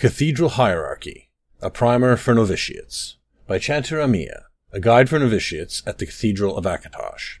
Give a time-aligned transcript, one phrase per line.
[0.00, 1.28] Cathedral Hierarchy
[1.60, 6.64] A Primer for Novitiates by Chanter Amia, a guide for novitiates at the Cathedral of
[6.64, 7.40] Akatosh.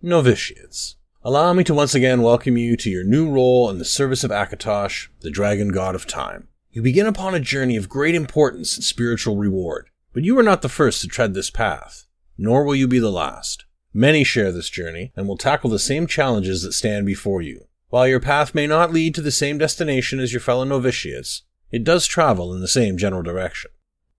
[0.00, 4.22] Novitiates, allow me to once again welcome you to your new role in the service
[4.22, 6.46] of Akatosh, the dragon god of time.
[6.70, 10.62] You begin upon a journey of great importance and spiritual reward, but you are not
[10.62, 12.06] the first to tread this path,
[12.38, 13.64] nor will you be the last.
[13.92, 17.66] Many share this journey and will tackle the same challenges that stand before you.
[17.88, 21.84] While your path may not lead to the same destination as your fellow novitiates, it
[21.84, 23.70] does travel in the same general direction.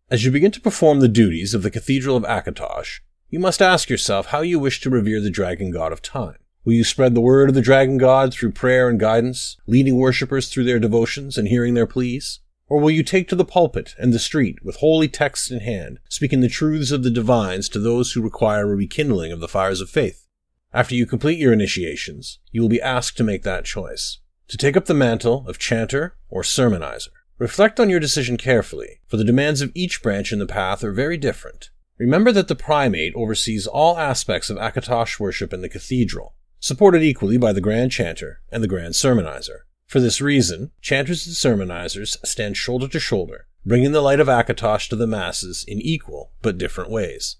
[0.09, 3.89] As you begin to perform the duties of the Cathedral of Akatosh, you must ask
[3.89, 6.37] yourself how you wish to revere the Dragon God of Time.
[6.63, 10.49] Will you spread the word of the Dragon God through prayer and guidance, leading worshippers
[10.49, 12.39] through their devotions and hearing their pleas?
[12.69, 15.99] Or will you take to the pulpit and the street with holy texts in hand,
[16.09, 19.79] speaking the truths of the divines to those who require a rekindling of the fires
[19.79, 20.27] of faith?
[20.73, 24.75] After you complete your initiations, you will be asked to make that choice, to take
[24.75, 27.07] up the mantle of chanter or sermonizer.
[27.39, 30.91] Reflect on your decision carefully, for the demands of each branch in the path are
[30.91, 31.69] very different.
[31.99, 37.37] Remember that the primate oversees all aspects of Akatosh worship in the cathedral, supported equally
[37.37, 39.59] by the Grand Chanter and the Grand Sermonizer.
[39.85, 44.89] For this reason, chanters and sermonizers stand shoulder to shoulder, bringing the light of Akatosh
[44.89, 47.37] to the masses in equal but different ways.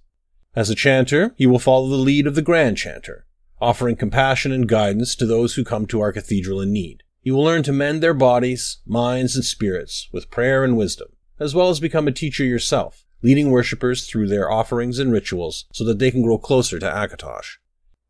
[0.56, 3.25] As a chanter, you will follow the lead of the Grand Chanter,
[3.59, 7.02] offering compassion and guidance to those who come to our cathedral in need.
[7.28, 11.09] You will learn to mend their bodies, minds, and spirits with prayer and wisdom,
[11.42, 15.84] as well as become a teacher yourself, leading worshippers through their offerings and rituals so
[15.84, 17.57] that they can grow closer to Akatosh.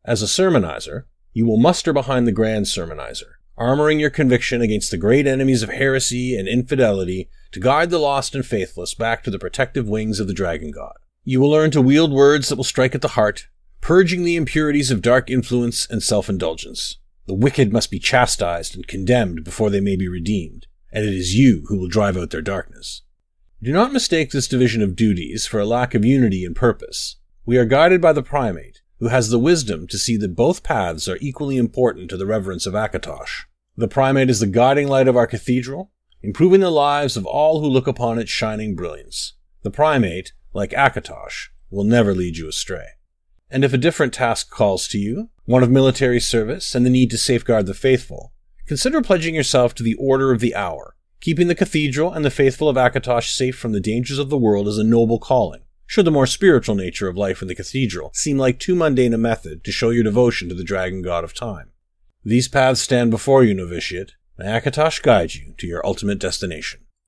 [0.04, 4.96] As a sermonizer, you will muster behind the Grand Sermonizer, armoring your conviction against the
[4.96, 9.38] great enemies of heresy and infidelity to guide the lost and faithless back to the
[9.40, 10.94] protective wings of the Dragon God.
[11.24, 13.48] You will learn to wield words that will strike at the heart,
[13.80, 16.98] purging the impurities of dark influence and self-indulgence.
[17.28, 21.36] The wicked must be chastised and condemned before they may be redeemed, and it is
[21.36, 23.02] you who will drive out their darkness.
[23.62, 27.16] Do not mistake this division of duties for a lack of unity and purpose.
[27.44, 31.06] We are guided by the primate, who has the wisdom to see that both paths
[31.06, 33.44] are equally important to the reverence of Akatosh.
[33.76, 37.66] The primate is the guiding light of our cathedral, improving the lives of all who
[37.66, 39.34] look upon its shining brilliance.
[39.64, 42.86] The primate, like Akatosh, will never lead you astray.
[43.50, 47.10] And if a different task calls to you, one of military service and the need
[47.10, 48.34] to safeguard the faithful,
[48.66, 50.94] consider pledging yourself to the Order of the Hour.
[51.22, 54.68] Keeping the cathedral and the faithful of Akatosh safe from the dangers of the world
[54.68, 55.62] is a noble calling.
[55.86, 59.18] Should the more spiritual nature of life in the cathedral seem like too mundane a
[59.18, 61.70] method to show your devotion to the dragon god of time.
[62.22, 64.12] These paths stand before you, novitiate.
[64.36, 66.80] May Akatosh guide you to your ultimate destination.